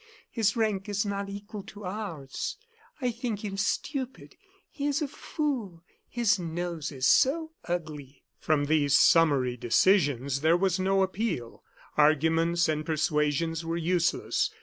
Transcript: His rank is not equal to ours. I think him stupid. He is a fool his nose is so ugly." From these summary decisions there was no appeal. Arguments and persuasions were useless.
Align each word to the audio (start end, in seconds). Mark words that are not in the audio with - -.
His 0.31 0.55
rank 0.55 0.89
is 0.89 1.05
not 1.05 1.29
equal 1.29 1.61
to 1.61 1.83
ours. 1.85 2.57
I 3.03 3.11
think 3.11 3.45
him 3.45 3.55
stupid. 3.55 4.35
He 4.71 4.87
is 4.87 4.99
a 4.99 5.07
fool 5.07 5.83
his 6.09 6.39
nose 6.39 6.91
is 6.91 7.05
so 7.05 7.51
ugly." 7.65 8.23
From 8.39 8.65
these 8.65 8.97
summary 8.97 9.57
decisions 9.57 10.41
there 10.41 10.57
was 10.57 10.79
no 10.79 11.03
appeal. 11.03 11.63
Arguments 11.97 12.67
and 12.67 12.83
persuasions 12.83 13.63
were 13.63 13.77
useless. 13.77 14.49